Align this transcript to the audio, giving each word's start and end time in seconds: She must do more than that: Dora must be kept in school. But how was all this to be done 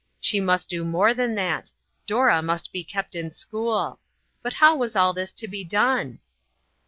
She 0.19 0.39
must 0.39 0.67
do 0.67 0.83
more 0.83 1.13
than 1.13 1.35
that: 1.35 1.71
Dora 2.07 2.41
must 2.41 2.71
be 2.71 2.83
kept 2.83 3.13
in 3.13 3.29
school. 3.29 3.99
But 4.41 4.53
how 4.53 4.75
was 4.75 4.95
all 4.95 5.13
this 5.13 5.31
to 5.33 5.47
be 5.47 5.63
done 5.63 6.17